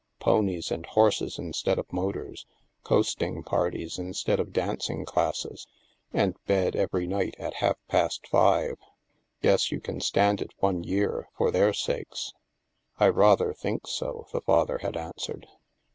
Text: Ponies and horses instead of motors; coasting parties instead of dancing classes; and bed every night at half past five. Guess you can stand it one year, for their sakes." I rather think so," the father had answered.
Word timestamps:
Ponies 0.19 0.71
and 0.71 0.83
horses 0.87 1.37
instead 1.37 1.77
of 1.77 1.93
motors; 1.93 2.47
coasting 2.83 3.43
parties 3.43 3.99
instead 3.99 4.39
of 4.39 4.51
dancing 4.51 5.05
classes; 5.05 5.67
and 6.11 6.43
bed 6.45 6.75
every 6.75 7.05
night 7.05 7.35
at 7.37 7.53
half 7.61 7.77
past 7.87 8.25
five. 8.27 8.77
Guess 9.43 9.71
you 9.71 9.79
can 9.79 10.01
stand 10.01 10.41
it 10.41 10.53
one 10.57 10.83
year, 10.83 11.29
for 11.37 11.51
their 11.51 11.71
sakes." 11.71 12.33
I 12.97 13.09
rather 13.09 13.53
think 13.53 13.85
so," 13.85 14.25
the 14.31 14.41
father 14.41 14.79
had 14.79 14.97
answered. 14.97 15.45